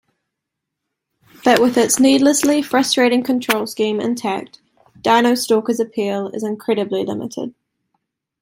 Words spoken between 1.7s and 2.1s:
its